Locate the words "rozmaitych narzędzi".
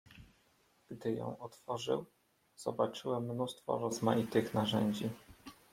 3.79-5.09